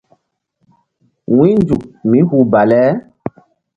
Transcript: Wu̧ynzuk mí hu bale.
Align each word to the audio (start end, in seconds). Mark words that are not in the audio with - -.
Wu̧ynzuk 1.35 1.83
mí 2.09 2.19
hu 2.29 2.37
bale. 2.51 2.83